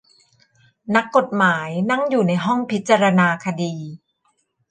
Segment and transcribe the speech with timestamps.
[0.95, 3.75] นักกฏหมายนั่งอยู่ในห้องพิจารณาคดี